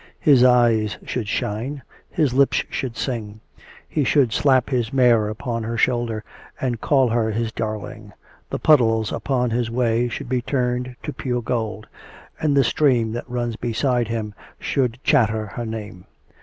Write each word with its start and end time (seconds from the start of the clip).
His 0.19 0.43
eyes 0.43 0.97
should 1.05 1.27
shine, 1.27 1.83
his 2.09 2.33
lips 2.33 2.63
should 2.71 2.97
sing; 2.97 3.39
he 3.87 4.03
should 4.03 4.33
slap 4.33 4.67
his 4.71 4.91
mare 4.91 5.29
upon 5.29 5.61
her 5.61 5.77
shoulder 5.77 6.23
and 6.59 6.81
call 6.81 7.07
her 7.09 7.29
his 7.29 7.51
darling. 7.51 8.11
The 8.49 8.57
puddles 8.57 9.11
upon 9.11 9.51
his 9.51 9.69
way 9.69 10.09
should 10.09 10.27
be 10.27 10.41
turned 10.41 10.95
to 11.03 11.13
pure 11.13 11.43
gold, 11.43 11.85
and 12.39 12.57
the 12.57 12.63
stream 12.63 13.11
that 13.11 13.29
runs 13.29 13.57
beside 13.57 14.07
him 14.07 14.33
should 14.59 14.97
chatter 15.03 15.45
her 15.53 15.67
name. 15.67 16.05